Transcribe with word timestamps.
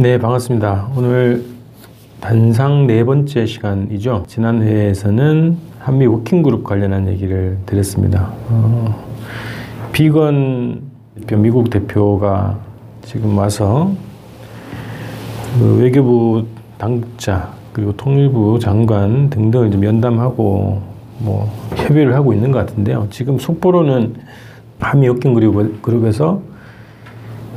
네, 0.00 0.16
반갑습니다. 0.16 0.90
오늘 0.96 1.44
단상 2.20 2.86
네 2.86 3.02
번째 3.02 3.46
시간이죠. 3.46 4.26
지난 4.28 4.62
회에서는 4.62 5.56
한미 5.80 6.06
working 6.06 6.39
group 6.39 6.62
관련한 6.62 7.08
얘기를 7.08 7.58
드렸습니다. 7.66 8.30
어, 8.48 8.94
비건 9.90 10.82
미국 11.38 11.70
대표가 11.70 12.60
지금 13.04 13.36
와서 13.36 13.90
그 15.58 15.80
외교부 15.80 16.44
당국자 16.78 17.52
그리고 17.72 17.96
통일부 17.96 18.60
장관 18.60 19.28
등등을 19.30 19.72
좀 19.72 19.80
면담하고 19.80 20.80
뭐 21.18 21.52
협의를 21.74 22.14
하고 22.14 22.32
있는 22.32 22.52
것 22.52 22.58
같은데요. 22.60 23.08
지금 23.10 23.36
속보로는 23.40 24.14
한미 24.78 25.08
working 25.08 25.69
group에서 25.69 26.47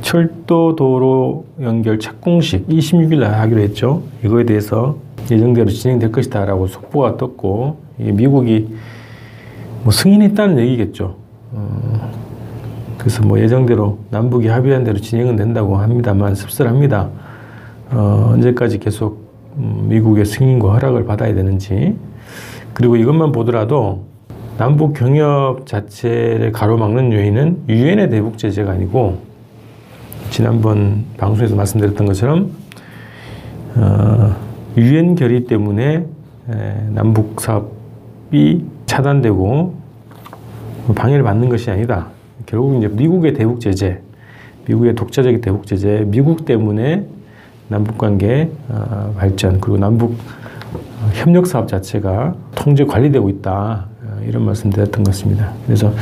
철도 0.02 0.76
도로 0.76 1.46
연결 1.60 1.98
착공식 1.98 2.68
26일 2.68 3.20
날 3.20 3.40
하기로 3.40 3.60
했죠. 3.60 4.02
이거에 4.24 4.44
대해서 4.44 4.96
예정대로 5.30 5.70
진행될 5.70 6.12
것이다 6.12 6.44
라고 6.44 6.66
속보가 6.66 7.16
떴고 7.16 7.78
미국이 7.96 8.68
뭐 9.84 9.92
승인했다는 9.92 10.58
얘기겠죠. 10.58 11.16
어, 11.52 12.10
그래서 12.98 13.22
뭐 13.22 13.38
예정대로 13.40 13.98
남북이 14.10 14.48
합의한 14.48 14.84
대로 14.84 14.98
진행은 14.98 15.36
된다고 15.36 15.76
합니다만 15.76 16.34
씁쓸합니다. 16.34 17.08
어, 17.92 18.30
언제까지 18.34 18.78
계속 18.78 19.22
음, 19.56 19.86
미국의 19.88 20.24
승인과 20.24 20.72
허락을 20.74 21.04
받아야 21.04 21.34
되는지 21.34 21.96
그리고 22.72 22.96
이것만 22.96 23.32
보더라도 23.32 24.04
남북 24.58 24.94
경협 24.94 25.66
자체를 25.66 26.52
가로막는 26.52 27.12
요인은 27.12 27.64
유엔의 27.68 28.10
대북 28.10 28.38
제재가 28.38 28.72
아니고 28.72 29.31
지난번 30.32 31.04
방송에서 31.18 31.54
말씀드렸던 31.54 32.06
것처럼 32.06 32.52
어, 33.76 34.34
유엔 34.78 35.14
결의 35.14 35.44
때문에 35.44 36.06
남북 36.88 37.38
사업이 37.38 38.64
차단되고 38.86 39.74
방해를 40.96 41.22
받는 41.22 41.50
것이 41.50 41.70
아니다. 41.70 42.08
결국 42.46 42.78
이제 42.78 42.88
미국의 42.88 43.34
대북 43.34 43.60
제재, 43.60 44.00
미국의 44.66 44.94
독자적인 44.94 45.42
대북 45.42 45.66
제재, 45.66 46.06
미국 46.06 46.46
때문에 46.46 47.06
남북 47.68 47.98
관계 47.98 48.50
어, 48.70 49.14
발전 49.18 49.60
그리고 49.60 49.76
남북 49.76 50.16
협력 51.12 51.46
사업 51.46 51.68
자체가 51.68 52.34
통제 52.54 52.86
관리되고 52.86 53.28
있다. 53.28 53.91
어, 54.22 54.28
이런 54.28 54.44
말씀 54.44 54.70
드렸던 54.70 55.04
것입니다. 55.04 55.52
그래서 55.66 55.92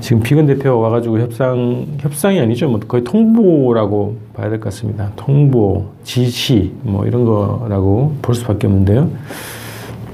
지금 0.00 0.22
비건 0.22 0.46
대표가 0.46 0.76
와가지고 0.76 1.18
협상, 1.20 1.86
협상이 1.98 2.38
아니죠. 2.40 2.68
뭐 2.68 2.80
거의 2.86 3.04
통보라고 3.04 4.16
봐야 4.34 4.48
될 4.48 4.58
것 4.58 4.64
같습니다. 4.66 5.10
통보, 5.16 5.86
지시, 6.04 6.72
뭐 6.82 7.06
이런 7.06 7.24
거라고 7.24 8.14
볼 8.22 8.34
수밖에 8.34 8.66
없는데요. 8.66 9.10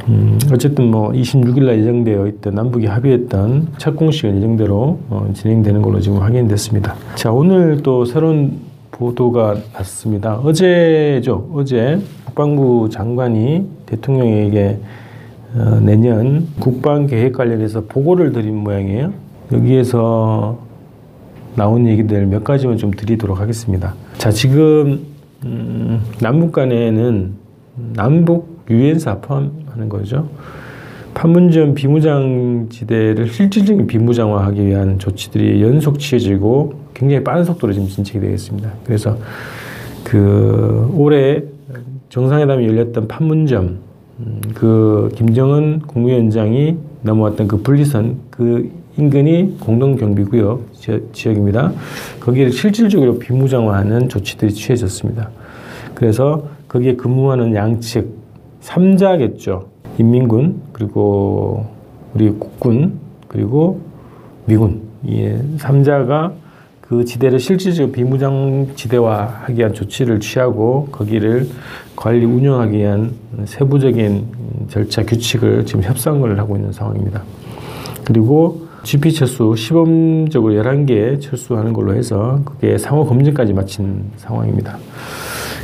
음, 0.09 0.39
어쨌든 0.53 0.91
뭐 0.91 1.11
26일 1.13 1.65
날 1.65 1.79
예정되어 1.81 2.27
있던 2.27 2.55
남북이 2.55 2.87
합의했던 2.87 3.69
첫 3.79 3.97
공식은 3.97 4.37
예정대로 4.39 4.99
어, 5.11 5.31
진행되는 5.35 5.83
걸로 5.83 6.01
지금 6.01 6.19
확인됐습니다. 6.19 6.95
자, 7.17 7.31
오늘 7.31 7.83
또 7.83 8.05
새로운 8.05 8.59
보도가 8.93 9.57
났습니다. 9.75 10.37
어제죠. 10.37 11.49
어제 11.55 11.99
국방부 12.25 12.89
장관이 12.91 13.67
대통령에게 13.87 14.79
어, 15.55 15.81
내년 15.83 16.47
국방 16.61 17.07
계획 17.07 17.33
관련해서 17.33 17.85
보고를 17.89 18.33
드린 18.33 18.57
모양이에요. 18.57 19.13
여기에서 19.53 20.59
나온 21.57 21.87
얘기들 21.87 22.27
몇 22.27 22.45
가지만 22.45 22.77
좀 22.77 22.93
드리도록 22.93 23.41
하겠습니다. 23.41 23.95
자, 24.17 24.31
지금 24.31 25.01
음, 25.45 26.01
남북 26.21 26.53
간에는 26.53 27.33
남북 27.95 28.65
유엔사 28.71 29.19
포함하는 29.19 29.89
거죠. 29.89 30.29
판문점 31.15 31.75
비무장지대를 31.75 33.29
실질적인 33.29 33.89
비무장화하기 33.89 34.65
위한 34.65 34.99
조치들이 34.99 35.61
연속 35.61 35.99
취해지고 35.99 36.75
굉장히 36.95 37.25
빠른 37.25 37.45
속도로 37.45 37.73
지금 37.73 37.89
진척이 37.89 38.21
되겠습니다. 38.21 38.71
그래서 38.85 39.19
그 40.05 40.93
올해 40.97 41.43
정상회담이 42.11 42.67
열렸던 42.67 43.09
판문점 43.09 43.90
음, 44.21 44.41
그 44.55 45.11
김정은 45.15 45.81
국무위원장이 45.87 46.77
넘어왔던 47.03 47.49
그 47.49 47.63
분리선 47.63 48.19
그 48.31 48.71
인근이 48.97 49.57
공동경비구역 49.61 50.73
지역 51.13 51.37
입니다. 51.37 51.73
거기를 52.21 52.53
실질적으로 52.53 53.19
비무장화하는 53.19 54.09
조치들이 54.09 54.53
취해졌습니다. 54.53 55.31
그래서 55.95 56.45
거기에 56.69 56.97
근무하는 56.97 57.55
양측 57.55 58.09
3자겠죠. 58.63 59.65
인민군 59.99 60.61
그리고 60.73 61.67
우리 62.15 62.31
국군 62.31 62.99
그리고 63.29 63.81
미군 64.45 64.83
이 65.05 65.33
3자가 65.57 66.33
그 66.91 67.05
지대를 67.05 67.39
실질적으로 67.39 67.93
비무장 67.93 68.67
지대화하기 68.75 69.57
위한 69.61 69.73
조치를 69.73 70.19
취하고 70.19 70.89
거기를 70.91 71.47
관리 71.95 72.25
운영하기 72.25 72.77
위한 72.77 73.13
세부적인 73.45 74.27
절차 74.69 75.05
규칙을 75.05 75.67
지금 75.67 75.85
협상을 75.85 76.37
하고 76.37 76.57
있는 76.57 76.73
상황입니다. 76.73 77.23
그리고 78.05 78.67
GP 78.83 79.13
철수 79.13 79.55
시범적으로 79.57 80.55
11개 80.55 81.21
철수하는 81.21 81.73
걸로 81.73 81.95
해서 81.95 82.41
그게 82.45 82.77
상호 82.77 83.05
검증까지 83.07 83.53
마친 83.53 84.11
상황입니다. 84.17 84.77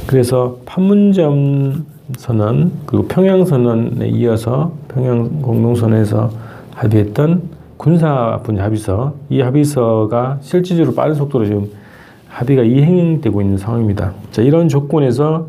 그래서 0.06 0.58
판문점 0.64 1.86
선언 2.18 2.70
그리고 2.86 3.08
평양 3.08 3.44
선언에 3.44 4.06
이어서 4.10 4.76
평양 4.86 5.42
공동 5.42 5.74
선언에서 5.74 6.30
합의했던 6.76 7.55
군사 7.76 8.40
분야 8.42 8.64
합의서 8.64 9.14
이 9.28 9.40
합의서가 9.40 10.38
실질적으로 10.40 10.94
빠른 10.94 11.14
속도로 11.14 11.44
지금 11.44 11.70
합의가 12.28 12.62
이행되고 12.62 13.40
있는 13.40 13.58
상황입니다. 13.58 14.12
자 14.30 14.42
이런 14.42 14.68
조건에서 14.68 15.48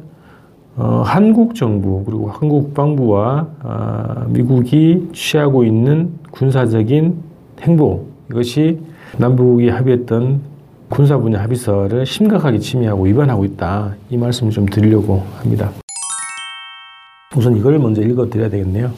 어, 0.76 1.02
한국 1.06 1.56
정부 1.56 2.04
그리고 2.06 2.30
한국 2.30 2.66
국방부와 2.66 3.48
어, 3.64 4.26
미국이 4.30 5.10
취하고 5.14 5.64
있는 5.64 6.12
군사적인 6.32 7.16
행보 7.62 8.06
이것이 8.30 8.80
남북이 9.18 9.70
합의했던 9.70 10.42
군사 10.90 11.18
분야 11.18 11.42
합의서를 11.42 12.06
심각하게 12.06 12.60
침해하고 12.60 13.06
위반하고 13.06 13.44
있다 13.46 13.96
이 14.10 14.18
말씀을 14.18 14.52
좀 14.52 14.66
드리려고 14.66 15.24
합니다. 15.38 15.72
우선 17.36 17.56
이걸 17.58 17.78
먼저 17.80 18.02
읽어드려야 18.02 18.50
되겠네요. 18.50 18.92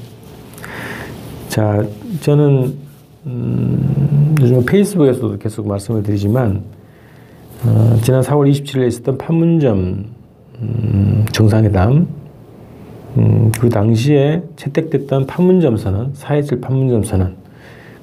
자, 1.47 1.83
저는 2.21 2.88
음, 3.29 4.35
요즘 4.41 4.65
페이스북에서도 4.65 5.37
계속 5.37 5.67
말씀을 5.67 6.01
드리지만 6.01 6.63
어, 7.63 7.97
지난 8.01 8.21
4월 8.21 8.49
27일에 8.49 8.87
있었던 8.87 9.19
판문점 9.19 10.05
음, 10.61 11.25
정상회담 11.31 12.07
음, 13.17 13.51
그 13.59 13.69
당시에 13.69 14.41
채택됐던 14.55 15.27
판문점 15.27 15.77
선언, 15.77 16.13
4.27 16.13 16.61
판문점 16.61 17.03
선언 17.03 17.35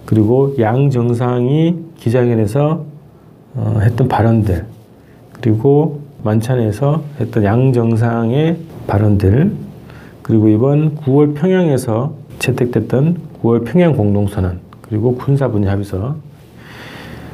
그리고 0.05 0.55
양 0.61 0.91
정상이 0.91 1.75
기자회견에서 1.97 2.85
어, 3.55 3.79
했던 3.83 4.07
발언들 4.07 4.65
그리고 5.33 6.03
만찬에서 6.23 7.03
했던 7.21 7.43
양 7.45 7.73
정상의 7.73 8.59
발언들 8.87 9.53
그리고 10.23 10.49
이번 10.49 10.97
9월 10.97 11.35
평양에서 11.35 12.15
채택됐던 12.39 13.17
9월 13.43 13.65
평양 13.65 13.97
공동선언 13.97 14.66
그리고 14.89 15.15
군사 15.15 15.49
분야 15.49 15.73
합의서. 15.73 16.17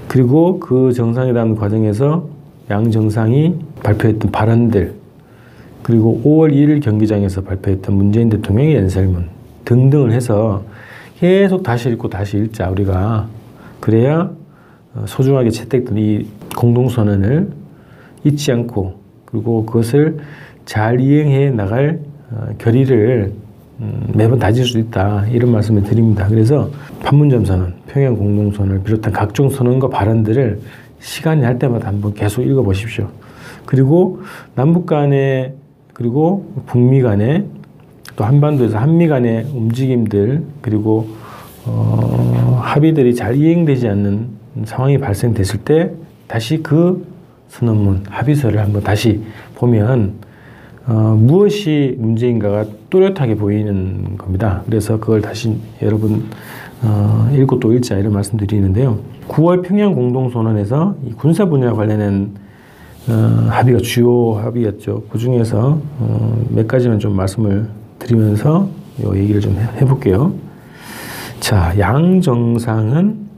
그리고 0.08 0.60
그 0.60 0.92
정상회담 0.92 1.56
과정에서 1.56 2.28
양 2.70 2.90
정상이 2.90 3.56
발표했던 3.82 4.30
발언들 4.30 4.94
그리고 5.82 6.21
5월 6.24 6.53
1일 6.53 6.82
경기장에서 6.82 7.42
발표했던 7.42 7.94
문재인 7.94 8.28
대통령의 8.28 8.77
연설문 8.77 9.28
등등을 9.65 10.12
해서 10.12 10.62
계속 11.18 11.62
다시 11.62 11.88
읽고 11.91 12.09
다시 12.09 12.38
읽자 12.38 12.71
우리가. 12.71 13.28
그래야 13.80 14.30
소중하게 15.06 15.50
채택된 15.50 15.97
이 15.97 16.27
공동선언을 16.56 17.50
잊지 18.24 18.53
않고 18.53 19.00
그리고 19.24 19.65
그것을 19.66 20.18
잘 20.65 21.00
이행해 21.00 21.50
나갈 21.50 22.00
어, 22.30 22.48
결의를 22.59 23.32
음, 23.34 23.41
매번 24.14 24.38
다질 24.38 24.64
수 24.64 24.78
있다 24.78 25.26
이런 25.26 25.52
말씀을 25.52 25.82
드립니다. 25.82 26.26
그래서 26.28 26.70
판문점 27.02 27.44
선언, 27.44 27.74
평양 27.88 28.16
공동선언을 28.16 28.82
비롯한 28.82 29.12
각종 29.12 29.48
선언과 29.48 29.88
발언들을 29.88 30.60
시간이 31.00 31.42
날 31.42 31.58
때마다 31.58 31.88
한번 31.88 32.14
계속 32.14 32.42
읽어보십시오. 32.42 33.08
그리고 33.66 34.20
남북 34.54 34.86
간에 34.86 35.54
그리고 35.92 36.52
북미 36.66 37.02
간에 37.02 37.46
또 38.16 38.24
한반도에서 38.24 38.78
한미 38.78 39.08
간의 39.08 39.46
움직임들 39.54 40.42
그리고 40.60 41.08
어, 41.64 42.60
합의들이 42.62 43.14
잘 43.14 43.36
이행되지 43.36 43.88
않는 43.88 44.28
상황이 44.64 44.98
발생됐을 44.98 45.60
때 45.60 45.92
다시 46.26 46.62
그 46.62 47.06
선언문 47.48 48.04
합의서를 48.08 48.60
한번 48.60 48.82
다시 48.82 49.22
보면 49.54 50.14
어, 50.86 51.16
무엇이 51.18 51.96
문제인가가 51.98 52.64
또렷하게 52.90 53.36
보이는 53.36 54.16
겁니다. 54.16 54.62
그래서 54.66 54.98
그걸 54.98 55.20
다시 55.20 55.56
여러분 55.80 56.24
어, 56.82 57.30
읽고 57.32 57.60
또 57.60 57.72
읽자 57.72 57.96
이런 57.98 58.12
말씀 58.12 58.36
드리는데요. 58.36 58.98
9월 59.28 59.62
평양 59.62 59.94
공동선언에서 59.94 60.96
군사 61.16 61.44
분야 61.46 61.72
관련된 61.72 62.34
어, 63.08 63.12
합의가 63.48 63.80
주요 63.80 64.34
합의였죠. 64.34 65.04
그 65.08 65.18
중에서 65.18 65.80
어, 65.98 66.44
몇 66.50 66.66
가지만 66.66 66.98
좀 66.98 67.16
말씀을 67.16 67.68
드리면서 67.98 68.68
요 69.02 69.16
얘기를 69.16 69.40
좀 69.40 69.56
해볼게요. 69.80 70.32
자, 71.40 71.74
양 71.78 72.20
정상은 72.20 73.31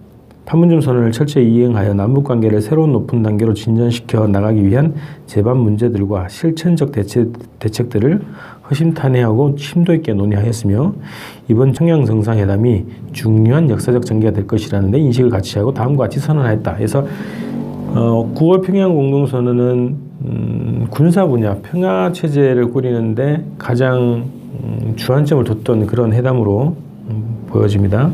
판문점 0.46 0.81
선언을 0.82 1.12
철저히 1.12 1.55
이행하여 1.55 1.94
남북 1.94 2.25
관계를 2.25 2.61
새로운 2.61 2.93
높은 2.93 3.23
단계로 3.23 3.55
진전시켜 3.55 4.26
나가기 4.26 4.64
위한 4.67 4.94
재반 5.26 5.56
문제들과 5.58 6.29
실천적 6.29 6.93
대책, 6.93 7.32
대책들을 7.58 8.20
허심탄회하고 8.70 9.56
심도 9.56 9.94
있게 9.94 10.12
논의하였으며 10.12 10.94
이번 11.49 11.73
청양 11.73 12.05
정상회담이 12.05 12.85
중요한 13.12 13.70
역사적 13.70 14.05
전개가 14.05 14.32
될 14.32 14.46
것이라는 14.46 14.91
데 14.91 14.99
인식을 14.99 15.31
같이 15.31 15.58
하고 15.58 15.73
다음과 15.73 16.05
같이 16.05 16.20
선언하였다. 16.20 16.75
그래서 16.76 17.06
어, 17.94 18.32
9월 18.35 18.62
평양 18.62 18.94
공동선언은 18.94 19.96
음, 20.25 20.87
군사 20.91 21.26
분야 21.26 21.56
평화 21.62 22.12
체제를 22.12 22.70
꾸리는데 22.70 23.44
가장 23.58 24.25
음, 24.62 24.94
주안점을 24.96 25.44
뒀던 25.44 25.87
그런 25.87 26.12
회담으로 26.12 26.76
음, 27.08 27.44
보여집니다. 27.46 28.11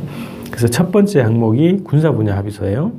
그래서 0.51 0.69
첫 0.69 0.91
번째 0.93 1.21
항목이 1.21 1.81
군사 1.85 2.13
분야 2.13 2.37
합의서예요. 2.37 2.93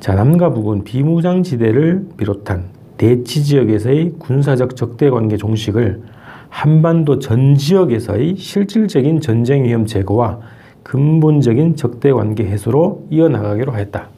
자, 0.00 0.14
남과 0.14 0.50
북은 0.50 0.84
비무장지대를 0.84 2.06
비롯한 2.16 2.64
대치 2.96 3.44
지역에서의 3.44 4.14
군사적 4.18 4.74
적대 4.74 5.10
관계 5.10 5.36
종식을 5.36 6.02
한반도 6.48 7.18
전 7.18 7.54
지역에서의 7.54 8.36
실질적인 8.36 9.20
전쟁 9.20 9.64
위험 9.64 9.84
제거와 9.84 10.40
근본적인 10.82 11.76
적대 11.76 12.12
관계 12.12 12.44
해소로 12.46 13.06
이어나가기로 13.10 13.72
하였다. 13.72 14.08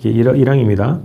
이게 0.00 0.12
1항입니다. 0.12 1.00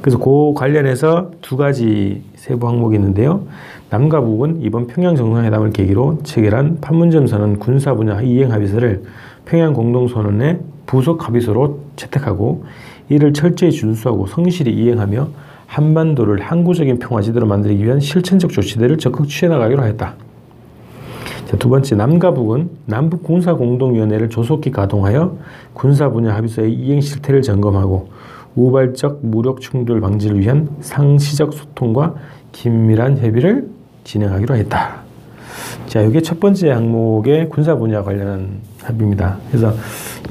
그래서 0.00 0.18
그 0.18 0.52
관련해서 0.54 1.30
두 1.40 1.56
가지 1.56 2.22
세부 2.34 2.68
항목이 2.68 2.96
있는데요. 2.96 3.46
남과 3.90 4.20
북은 4.20 4.62
이번 4.62 4.86
평양 4.86 5.16
정상회담을 5.16 5.70
계기로 5.70 6.18
체결한 6.24 6.78
판문점 6.80 7.26
선언 7.26 7.58
군사 7.58 7.94
분야 7.94 8.20
이행 8.20 8.52
합의서를 8.52 9.04
평양 9.46 9.72
공동선언의 9.72 10.60
부속 10.84 11.26
합의서로 11.26 11.80
채택하고 11.96 12.64
이를 13.08 13.32
철저히 13.32 13.70
준수하고 13.72 14.26
성실히 14.26 14.72
이행하며 14.72 15.28
한반도를 15.66 16.42
항구적인 16.42 16.98
평화지대로 16.98 17.46
만들기 17.46 17.84
위한 17.84 17.98
실천적 18.00 18.50
조치들을 18.50 18.98
적극 18.98 19.28
취해나가기로. 19.28 19.82
자, 19.96 21.56
두 21.58 21.68
번째, 21.68 21.94
남과 21.94 22.34
북은 22.34 22.70
남북 22.86 23.22
군사 23.22 23.54
공동위원회를 23.54 24.30
조속히 24.30 24.70
가동하여 24.70 25.38
군사 25.72 26.10
분야 26.10 26.34
합의서의 26.34 26.72
이행 26.72 27.00
실태를 27.00 27.42
점검하고 27.42 28.10
우발적 28.56 29.20
무력 29.22 29.60
충돌 29.60 30.00
방지를 30.00 30.40
위한 30.40 30.68
상시적 30.80 31.52
소통과 31.52 32.14
긴밀한 32.52 33.18
협의를 33.18 33.68
진행하기로 34.02 34.56
했다. 34.56 35.05
자, 35.86 36.02
이게 36.02 36.20
첫 36.20 36.40
번째 36.40 36.70
항목의 36.70 37.48
군사 37.48 37.76
분야 37.76 38.02
관련한 38.02 38.60
합의입니다. 38.82 39.38
그래서 39.48 39.72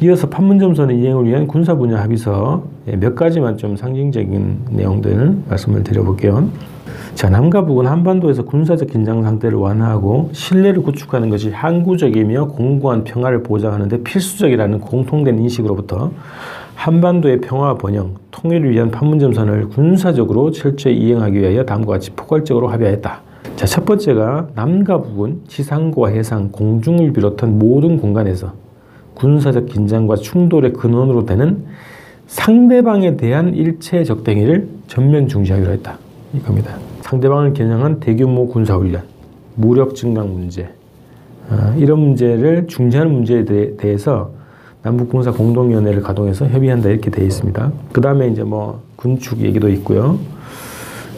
이어서 0.02 0.30
판문점선의 0.30 1.00
이행을 1.00 1.26
위한 1.26 1.48
군사 1.48 1.76
분야 1.76 2.02
합의서 2.02 2.64
몇 3.00 3.16
가지만 3.16 3.58
좀 3.58 3.78
상징적인 3.78 4.60
내용들을 4.72 5.38
말씀을 5.48 5.84
드려볼게요. 5.84 6.50
자, 7.14 7.30
남과 7.30 7.66
북은 7.66 7.88
한반도에서 7.88 8.44
군사적 8.44 8.90
긴장 8.90 9.24
상태를 9.24 9.58
완화하고 9.58 10.30
신뢰를 10.34 10.84
구축하는 10.84 11.30
것이 11.30 11.50
항구적이며 11.50 12.48
공고한 12.50 13.06
평화를 13.06 13.42
보장하는 13.42 13.88
데 13.88 14.04
필수적이라는 14.04 14.82
공통된 14.82 15.40
인식으로부터 15.40 16.12
한반도의 16.76 17.40
평화 17.40 17.76
번영, 17.76 18.16
통일을 18.32 18.72
위한 18.72 18.92
판문점선을 18.92 19.70
군사적으로 19.70 20.52
철저히 20.52 20.98
이행하기 20.98 21.40
위하여 21.40 21.64
다음과 21.64 21.94
같이 21.94 22.12
포괄적으로 22.12 22.68
합의하였다. 22.68 23.25
자, 23.56 23.66
첫 23.66 23.86
번째가 23.86 24.50
남과 24.56 25.02
북은 25.02 25.42
지상과 25.48 26.10
해상, 26.10 26.52
공중을 26.52 27.14
비롯한 27.14 27.58
모든 27.58 27.98
공간에서 27.98 28.54
군사적 29.14 29.68
긴장과 29.68 30.18
충돌의 30.18 30.74
근원으로 30.74 31.26
되는 31.26 31.66
상대방에 32.28 33.16
대한 33.18 33.54
일체 33.54 34.04
적대행위를 34.04 34.68
전면 34.88 35.28
중지하기로 35.28 35.72
했다. 35.72 35.98
이겁니다. 36.34 36.78
상대방을 37.02 37.54
겨냥한 37.54 38.00
대규모 38.02 38.48
군사훈련, 38.48 39.04
무력 39.56 39.96
증강 39.96 40.34
문제, 40.34 40.70
어, 41.50 41.76
이런 41.78 42.00
문제를 42.00 42.68
중지하는 42.68 43.14
문제에 43.14 43.46
대 43.46 43.76
해서 43.84 44.32
남북군사 44.82 45.32
공동위원회를 45.32 46.02
가동해서 46.02 46.46
협의한다 46.46 46.90
이렇게 46.90 47.10
되어 47.10 47.26
있습니다. 47.26 47.72
그 47.92 48.02
다음에 48.02 48.28
이제 48.28 48.44
뭐 48.44 48.82
군축 48.96 49.40
얘기도 49.42 49.70
있고요. 49.70 50.20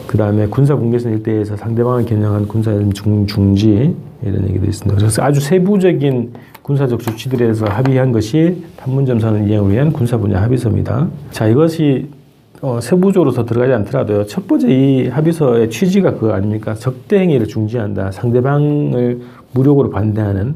그 0.08 0.16
다음에 0.16 0.46
군사 0.46 0.74
분계선 0.74 1.12
일대에서 1.12 1.54
상대방을 1.56 2.06
겨냥한 2.06 2.48
군사 2.48 2.72
중, 2.94 3.26
중지 3.26 3.94
이런 4.22 4.48
얘기도 4.48 4.64
있습니다. 4.64 4.98
그래서 4.98 5.22
아주 5.22 5.38
세부적인 5.38 6.32
군사적 6.62 7.00
조치들에 7.00 7.38
대해서 7.44 7.66
합의한 7.66 8.10
것이 8.10 8.64
판문점 8.78 9.20
선언 9.20 9.46
이행을 9.46 9.70
위한 9.70 9.92
군사 9.92 10.16
분야 10.16 10.40
합의서입니다. 10.42 11.08
자 11.30 11.46
이것이 11.46 12.08
어, 12.62 12.80
세부적으로 12.80 13.32
더 13.32 13.44
들어가지 13.44 13.74
않더라도요. 13.74 14.24
첫 14.24 14.48
번째 14.48 14.68
이 14.68 15.08
합의서의 15.08 15.68
취지가 15.68 16.14
그거 16.14 16.32
아닙니까? 16.32 16.72
적대 16.72 17.18
행위를 17.18 17.46
중지한다. 17.46 18.10
상대방을 18.10 19.20
무력으로 19.52 19.90
반대하는 19.90 20.54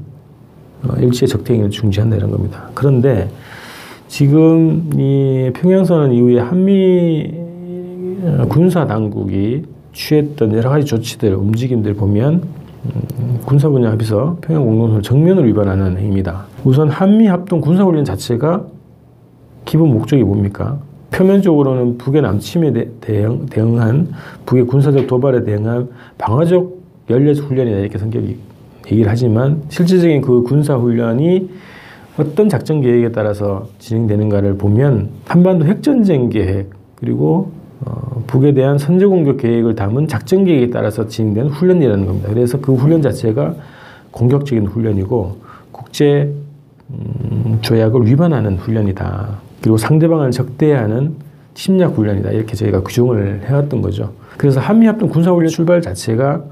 어, 0.82 0.94
일치의 0.98 1.28
적대 1.28 1.52
행위를 1.52 1.70
중지한다 1.70 2.16
이런 2.16 2.30
겁니다. 2.30 2.70
그런데 2.72 3.28
지금 4.08 4.90
이 4.96 5.50
평양선언 5.54 6.12
이후에 6.12 6.40
한미 6.40 7.30
어, 7.34 7.41
군사 8.48 8.86
당국이 8.86 9.62
취했던 9.92 10.54
여러 10.54 10.70
가지 10.70 10.86
조치들, 10.86 11.34
움직임들 11.34 11.94
보면 11.94 12.42
음, 12.84 13.38
군사 13.44 13.68
분야 13.68 13.90
합의서 13.90 14.38
평양 14.40 14.64
공동선언 14.64 15.02
정면으로 15.02 15.46
위반하는 15.46 15.96
행위입니다. 15.96 16.46
우선 16.64 16.88
한미 16.88 17.26
합동 17.26 17.60
군사 17.60 17.84
훈련 17.84 18.04
자체가 18.04 18.64
기본 19.64 19.90
목적이 19.92 20.24
뭡니까? 20.24 20.78
표면적으로는 21.12 21.98
북의 21.98 22.22
남침에 22.22 22.72
대응, 23.00 23.46
대응한 23.46 24.08
북의 24.46 24.66
군사적 24.66 25.06
도발에 25.06 25.44
대응한 25.44 25.88
방어적 26.18 26.78
연례 27.10 27.32
훈련이다 27.32 27.78
이렇게 27.78 27.98
성격이 27.98 28.36
얘기를 28.90 29.10
하지만 29.10 29.62
실질적인 29.68 30.22
그 30.22 30.42
군사 30.42 30.74
훈련이 30.76 31.50
어떤 32.18 32.48
작전 32.48 32.80
계획에 32.80 33.12
따라서 33.12 33.68
진행되는가를 33.78 34.56
보면 34.56 35.10
한반도 35.26 35.66
핵전쟁 35.66 36.28
계획 36.30 36.70
그리고 36.96 37.52
어, 37.84 38.22
북에 38.26 38.54
대한 38.54 38.78
선제 38.78 39.06
공격 39.06 39.38
계획을 39.38 39.74
담은 39.74 40.08
작전 40.08 40.44
계획에 40.44 40.70
따라서 40.70 41.06
진행된 41.06 41.48
훈련이라는 41.48 42.06
겁니다. 42.06 42.28
그래서 42.28 42.60
그 42.60 42.74
훈련 42.74 43.02
자체가 43.02 43.54
공격적인 44.10 44.66
훈련이고 44.66 45.38
국제 45.72 46.32
음, 46.90 47.58
조약을 47.62 48.06
위반하는 48.06 48.56
훈련이다. 48.56 49.40
그리고 49.60 49.76
상대방을 49.76 50.30
적대하는 50.30 51.16
침략 51.54 51.96
훈련이다. 51.96 52.30
이렇게 52.30 52.54
저희가 52.54 52.82
규정을 52.82 53.42
해왔던 53.46 53.82
거죠. 53.82 54.12
그래서 54.36 54.60
한미합동 54.60 55.08
군사훈련 55.08 55.48
출발 55.48 55.82
자체가 55.82 56.42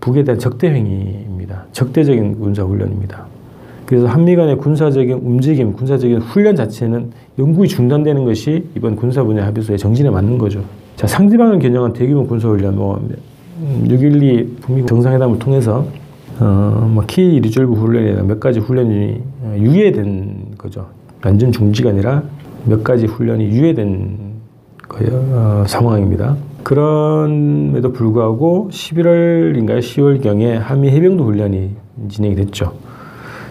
북에 0.00 0.24
대한 0.24 0.38
적대 0.38 0.70
행위입니다. 0.70 1.64
적대적인 1.72 2.38
군사훈련입니다. 2.38 3.26
그래서 3.86 4.06
한미 4.08 4.34
간의 4.34 4.58
군사적인 4.58 5.20
움직임, 5.24 5.72
군사적인 5.72 6.18
훈련 6.18 6.56
자체는 6.56 7.12
영구히 7.38 7.68
중단되는 7.68 8.24
것이 8.24 8.66
이번 8.76 8.96
군사 8.96 9.22
분야 9.22 9.46
합의서의 9.46 9.78
정신에 9.78 10.10
맞는 10.10 10.38
거죠. 10.38 10.62
자, 10.96 11.06
상대방을 11.06 11.60
겨냥한 11.60 11.92
대규모 11.92 12.26
군사 12.26 12.48
훈련, 12.48 12.76
뭐, 12.76 13.00
6.12 13.84 14.60
북미 14.60 14.84
정상회담을 14.84 15.38
통해서, 15.38 15.86
어, 16.40 16.90
뭐, 16.92 17.04
키 17.06 17.38
리졸브 17.40 17.74
훈련이나 17.74 18.22
몇 18.24 18.40
가지 18.40 18.58
훈련이 18.58 19.20
유예된 19.58 20.56
거죠. 20.58 20.86
완전 21.24 21.52
중지가 21.52 21.90
아니라 21.90 22.24
몇 22.64 22.82
가지 22.82 23.06
훈련이 23.06 23.44
유예된 23.46 24.18
거예요. 24.88 25.12
어, 25.32 25.64
상황입니다. 25.66 26.36
그럼에도 26.64 27.92
불구하고 27.92 28.68
11월인가요? 28.72 29.78
10월경에 29.78 30.54
한미 30.54 30.90
해병대 30.90 31.24
훈련이 31.24 31.70
진행이 32.08 32.34
됐죠. 32.34 32.72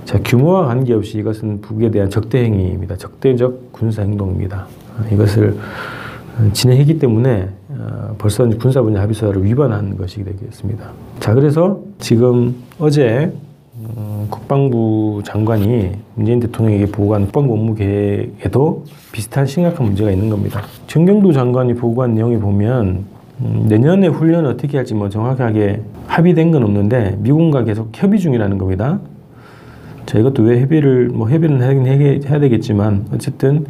자, 0.05 0.19
규모와 0.23 0.67
관계없이 0.67 1.17
이것은 1.17 1.61
북에 1.61 1.89
대한 1.89 2.09
적대 2.09 2.43
행위입니다. 2.43 2.95
적대적 2.95 3.71
군사 3.71 4.03
행동입니다. 4.03 4.67
이것을 5.11 5.57
진행했기 6.53 6.99
때문에 6.99 7.49
어, 7.69 8.15
벌써 8.17 8.47
군사 8.47 8.81
분야 8.81 9.01
합의서를 9.01 9.43
위반한 9.43 9.97
것이 9.97 10.23
되겠습니다. 10.23 10.91
자, 11.19 11.33
그래서 11.33 11.79
지금 11.97 12.55
어제 12.77 13.33
어, 13.81 14.27
국방부 14.29 15.21
장관이 15.25 15.91
문재인 16.13 16.39
대통령에게 16.39 16.85
보고한 16.87 17.25
국방부 17.25 17.53
업무 17.53 17.73
계획에도 17.73 18.85
비슷한 19.11 19.47
심각한 19.47 19.87
문제가 19.87 20.11
있는 20.11 20.29
겁니다. 20.29 20.61
정경도 20.87 21.33
장관이 21.33 21.73
보고한 21.73 22.13
내용에 22.13 22.37
보면 22.37 23.05
음, 23.41 23.65
내년에 23.67 24.07
훈련 24.07 24.45
어떻게 24.45 24.77
할지 24.77 24.93
뭐 24.93 25.09
정확하게 25.09 25.81
합의된 26.07 26.51
건 26.51 26.63
없는데 26.63 27.17
미군과 27.19 27.63
계속 27.63 27.89
협의 27.93 28.19
중이라는 28.19 28.57
겁니다. 28.57 28.99
자 30.05 30.19
이것도 30.19 30.43
왜 30.43 30.61
협의를 30.61 31.09
뭐 31.09 31.29
협의는 31.29 31.61
하긴 31.61 31.85
해야 32.25 32.39
되겠지만 32.39 33.07
어쨌든 33.13 33.65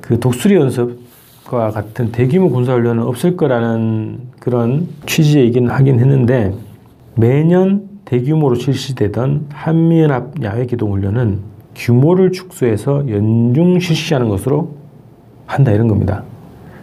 그 0.00 0.20
독수리 0.20 0.54
연습과 0.56 1.70
같은 1.70 2.12
대규모 2.12 2.50
군사 2.50 2.74
훈련은 2.74 3.02
없을 3.04 3.36
거라는 3.36 4.18
그런 4.38 4.88
얘기는 5.40 5.70
하긴 5.70 6.00
했는데 6.00 6.54
매년 7.14 7.88
대규모로 8.04 8.56
실시되던 8.56 9.46
한미연합 9.50 10.42
야외 10.42 10.66
기동 10.66 10.92
훈련은 10.92 11.38
규모를 11.74 12.32
축소해서 12.32 13.08
연중 13.08 13.78
실시하는 13.78 14.28
것으로 14.28 14.74
한다 15.46 15.72
이런 15.72 15.88
겁니다. 15.88 16.22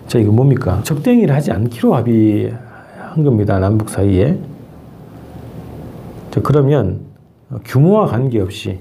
자, 0.07 0.17
이거 0.17 0.31
뭡니까? 0.31 0.81
적대행위를 0.83 1.35
하지 1.35 1.51
않기로 1.51 1.93
합의한 1.93 3.23
겁니다. 3.23 3.59
남북 3.59 3.89
사이에. 3.89 4.37
자, 6.31 6.41
그러면 6.41 7.08
규모와 7.65 8.05
관계없이 8.05 8.79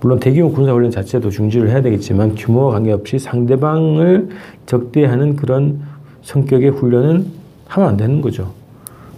물론 0.00 0.20
대규모 0.20 0.52
군사 0.52 0.72
훈련 0.72 0.90
자체도 0.90 1.30
중지를 1.30 1.70
해야 1.70 1.80
되겠지만 1.80 2.34
규모와 2.34 2.72
관계없이 2.72 3.18
상대방을 3.18 4.28
적대하는 4.66 5.36
그런 5.36 5.80
성격의 6.22 6.70
훈련은 6.70 7.26
하면 7.66 7.88
안 7.88 7.96
되는 7.96 8.20
거죠. 8.20 8.52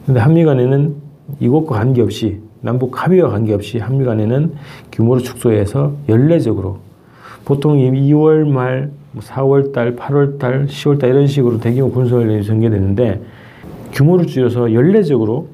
근데 0.06 0.20
한미 0.20 0.44
간에는 0.44 0.94
이것과 1.40 1.76
관계없이 1.76 2.40
남북 2.60 3.02
합의와 3.02 3.30
관계없이 3.30 3.78
한미 3.78 4.04
간에는 4.04 4.54
규모를 4.92 5.22
축소해서 5.22 5.94
연례적으로 6.08 6.78
보통 7.44 7.76
2월 7.76 8.48
말 8.48 8.90
4월 9.16 9.62
뭐 9.62 9.72
달, 9.72 9.96
8월 9.96 10.38
달, 10.38 10.66
10월 10.66 10.98
달 10.98 11.10
이런 11.10 11.26
식으로 11.26 11.60
대규모 11.60 11.90
군사 11.90 12.16
훈련이 12.16 12.44
전개되는데 12.44 13.20
규모를 13.92 14.26
줄여서 14.26 14.74
연례적으로 14.74 15.48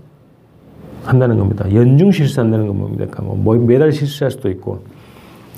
한다는 1.05 1.39
겁니다. 1.39 1.73
연중 1.73 2.11
실시한다는 2.11 2.67
건 2.67 2.79
뭡니까? 2.79 3.23
뭐, 3.23 3.37
뭐 3.37 3.57
매달 3.57 3.93
실시할 3.93 4.31
수도 4.31 4.51
있고 4.51 4.83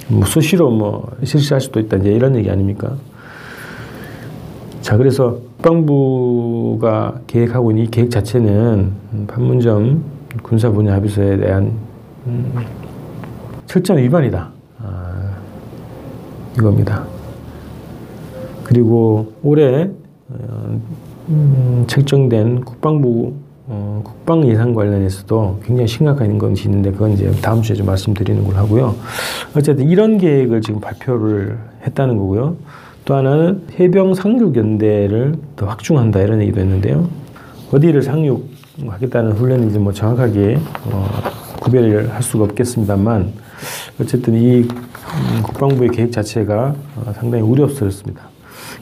뭐 0.09 0.25
수시로 0.25 0.71
뭐 0.71 1.11
실시할 1.25 1.61
수도 1.61 1.81
있다 1.81 1.97
이제 1.99 2.11
이런 2.13 2.37
얘기 2.37 2.51
아닙니까? 2.51 2.95
자 4.81 4.97
그래서 4.97 5.39
국방부가 5.67 7.19
계획하고 7.27 7.73
있는 7.73 7.85
이 7.85 7.91
계획 7.91 8.11
자체는 8.11 8.93
판문점 9.27 10.05
군사 10.43 10.71
분야 10.71 10.95
합의서에 10.95 11.39
대한 11.39 11.73
음, 12.27 12.53
철저한 13.67 14.03
위반이다. 14.03 14.51
아, 14.79 15.37
이겁니다. 16.57 17.05
그리고 18.65 19.33
올해 19.43 19.91
어, 20.29 20.81
음, 21.29 21.85
책정된 21.87 22.65
국방부 22.65 23.33
어, 23.69 24.01
국방 24.05 24.47
예산 24.49 24.75
관련해서도 24.75 25.61
굉장히 25.65 25.89
심각한 25.89 26.39
것이 26.39 26.65
있는데 26.67 26.93
그건 26.93 27.13
이제 27.13 27.31
다음 27.43 27.63
주에 27.63 27.75
좀 27.75 27.87
말씀드리는 27.87 28.45
걸 28.45 28.57
하고요. 28.57 28.95
어쨌든 29.57 29.89
이런 29.89 30.19
계획을 30.19 30.61
지금 30.61 30.81
발표를 30.81 31.59
했다는 31.85 32.17
거고요. 32.17 32.57
또 33.05 33.15
하나는 33.15 33.63
해병 33.79 34.15
상륙 34.15 34.57
연대를 34.57 35.35
더 35.57 35.67
확충한다 35.67 36.21
이런 36.21 36.41
얘기도 36.43 36.61
했는데요. 36.61 37.09
어디를 37.73 38.03
상륙하겠다는 38.03 39.33
훈련인지 39.33 39.79
뭐 39.79 39.93
정확하게 39.93 40.59
어, 40.85 41.09
구별을 41.61 42.15
할 42.15 42.23
수가 42.23 42.45
없겠습니다만 42.45 43.33
어쨌든 44.01 44.35
이 44.35 44.63
음, 44.63 45.43
국방부의 45.43 45.91
계획 45.91 46.13
자체가 46.13 46.75
어, 46.97 47.13
상당히 47.15 47.43
우려스럽습니다. 47.43 48.29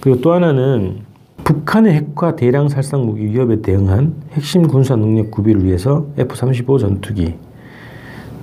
그리고 0.01 0.21
또 0.21 0.33
하나는 0.33 1.01
북한의 1.45 1.93
핵과 1.93 2.37
대량 2.37 2.69
살상 2.71 3.05
무기 3.05 3.27
위협에 3.27 3.61
대응한 3.61 4.15
핵심 4.33 4.67
군사 4.67 4.97
능력 4.97 5.31
구비를 5.31 5.63
위해서 5.65 6.07
F-35 6.17 6.81
전투기, 6.81 7.35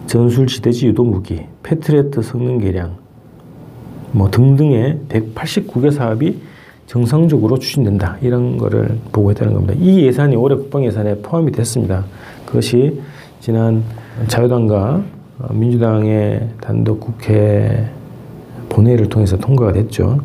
전술 0.05 0.46
지대지 0.46 0.88
유도 0.88 1.03
무기, 1.03 1.41
패트리어트 1.63 2.22
성능 2.22 2.60
개량, 2.60 2.98
뭐 4.12 4.29
등등의 4.29 5.00
189개 5.10 5.91
사업이 5.91 6.41
정상적으로 6.86 7.58
추진된다. 7.58 8.17
이런 8.22 8.58
거를 8.58 9.00
보고했다는 9.13 9.53
겁니다. 9.53 9.74
이 9.79 10.03
예산이 10.03 10.36
올해 10.36 10.55
국방 10.55 10.84
예산에 10.84 11.20
포함이 11.20 11.51
됐습니다. 11.53 12.05
그것이 12.46 13.01
지난 13.39 13.84
자유당과 14.27 15.03
민주당의 15.51 16.50
단독 16.62 17.00
국회 17.00 17.89
본회의를 18.70 19.10
통해서 19.10 19.38
통과가 19.38 19.72
됐죠. 19.74 20.20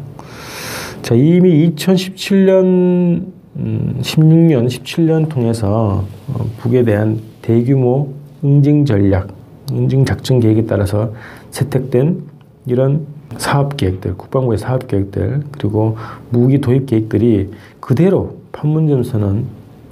자, 1.07 1.15
이미 1.15 1.71
2017년, 1.71 3.27
16년, 3.57 4.67
17년 4.67 5.29
통해서 5.29 6.05
어, 6.27 6.47
북에 6.59 6.83
대한 6.83 7.21
대규모 7.43 8.13
응징 8.43 8.85
전략, 8.85 9.29
응징 9.71 10.05
작전 10.05 10.41
계획에 10.41 10.67
따라서 10.67 11.13
채택된 11.53 12.25
이런 12.67 13.07
사업 13.37 13.77
계획들, 13.77 14.17
국방부의 14.17 14.59
사업 14.59 14.89
계획들, 14.89 15.45
그리고 15.53 15.97
무기 16.31 16.61
도입 16.61 16.87
계획들이 16.87 17.53
그대로 17.79 18.39
판문점 18.51 19.05
선언, 19.05 19.45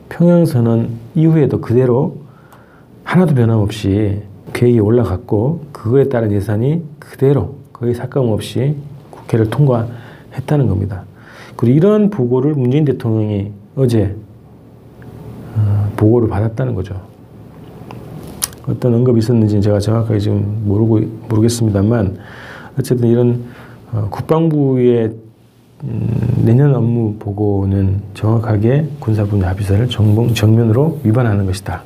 평양 0.08 0.44
선언 0.44 0.88
이후에도 1.14 1.60
그대로 1.60 2.16
하나도 3.04 3.36
변함없이 3.36 4.20
계획이 4.52 4.80
올라갔고 4.80 5.66
그거에 5.70 6.08
따른 6.08 6.32
예산이 6.32 6.82
그대로 6.98 7.54
거의 7.72 7.94
사건 7.94 8.30
없이 8.30 8.74
국회를 9.12 9.48
통과 9.48 9.86
했다는 10.36 10.66
겁니다. 10.66 11.04
그리고 11.56 11.76
이런 11.76 12.10
보고를 12.10 12.54
문재인 12.54 12.84
대통령이 12.84 13.52
어제 13.76 14.14
어, 15.56 15.92
보고를 15.96 16.28
받았다는 16.28 16.74
거죠. 16.74 17.00
어떤 18.66 18.94
언급이 18.94 19.18
있었는지 19.18 19.60
제가 19.60 19.78
정확하게 19.78 20.18
지금 20.18 20.62
모르고 20.64 21.00
모르겠습니다만 21.28 22.18
어쨌든 22.78 23.08
이런 23.08 23.44
어, 23.92 24.08
국방부의 24.10 25.14
음, 25.84 26.42
내년 26.44 26.74
업무 26.74 27.14
보고는 27.18 28.00
정확하게 28.14 28.88
군사 29.00 29.24
분야 29.24 29.48
합의서를 29.50 29.88
정면으로 29.88 31.00
위반하는 31.04 31.44
것이다. 31.46 31.82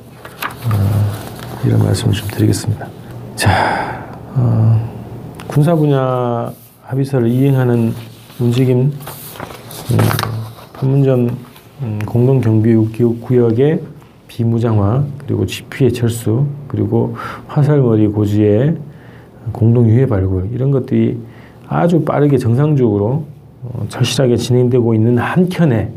어, 0.65 1.67
이런 1.67 1.83
말씀을 1.83 2.13
좀 2.13 2.27
드리겠습니다. 2.29 2.87
자, 3.35 4.17
어, 4.35 4.89
군사 5.47 5.75
분야 5.75 6.53
합의서를 6.83 7.27
이행하는 7.27 7.93
움직임, 8.39 8.79
음, 8.79 8.91
판문점 10.73 11.37
음, 11.81 11.99
공동경비구역의 12.05 13.81
비무장화, 14.29 15.03
그리고 15.17 15.45
GP의 15.45 15.91
철수, 15.91 16.45
그리고 16.69 17.15
화살머리 17.47 18.07
고지의 18.07 18.77
공동유해 19.51 20.05
발굴 20.05 20.49
이런 20.53 20.71
것들이 20.71 21.17
아주 21.67 22.03
빠르게 22.05 22.37
정상적으로 22.37 23.25
어, 23.63 23.85
절실하게 23.89 24.37
진행되고 24.37 24.93
있는 24.93 25.17
한켠에 25.17 25.91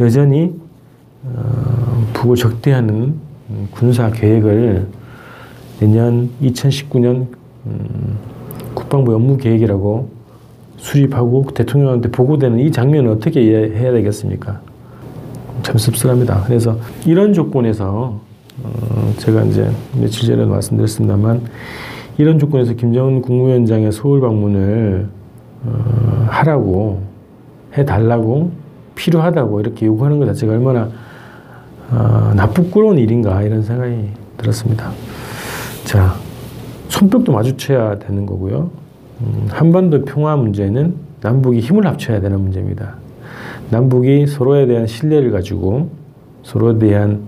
여전히 0.00 0.52
어, 1.24 2.06
북을 2.12 2.36
적대하는 2.36 3.14
군사 3.70 4.10
계획을 4.10 4.88
내년 5.78 6.30
2019년 6.42 7.26
음, 7.66 8.18
국방부 8.74 9.14
업무 9.14 9.36
계획이라고 9.36 10.08
수립하고 10.82 11.46
대통령한테 11.54 12.10
보고되는 12.10 12.58
이 12.58 12.72
장면을 12.72 13.10
어떻게 13.10 13.40
해야 13.40 13.92
되겠습니까? 13.92 14.60
참 15.62 15.78
씁쓸합니다. 15.78 16.42
그래서 16.46 16.76
이런 17.06 17.32
조건에서 17.32 18.20
어, 18.64 19.12
제가 19.18 19.44
이제 19.44 19.70
며칠 19.98 20.26
전에 20.26 20.44
말씀드렸습니다만 20.44 21.42
이런 22.18 22.38
조건에서 22.38 22.74
김정은 22.74 23.22
국무위원장의 23.22 23.92
서울 23.92 24.20
방문을 24.20 25.06
어, 25.64 26.26
하라고 26.28 27.02
해달라고 27.78 28.50
필요하다고 28.96 29.60
이렇게 29.60 29.86
요구하는 29.86 30.18
것 30.18 30.26
자체가 30.26 30.52
얼마나 30.52 30.88
어, 31.92 32.32
나쁘끄러운 32.34 32.98
일인가 32.98 33.42
이런 33.42 33.62
생각이 33.62 34.08
들었습니다. 34.36 34.90
자, 35.84 36.16
손뼉도 36.88 37.30
마주쳐야 37.30 38.00
되는 38.00 38.26
거고요. 38.26 38.82
음, 39.22 39.46
한반도 39.50 40.04
평화 40.04 40.36
문제는 40.36 40.94
남북이 41.20 41.60
힘을 41.60 41.86
합쳐야 41.86 42.20
되는 42.20 42.40
문제입니다. 42.40 42.96
남북이 43.70 44.26
서로에 44.26 44.66
대한 44.66 44.86
신뢰를 44.86 45.30
가지고 45.30 45.90
서로에 46.42 46.78
대한 46.78 47.20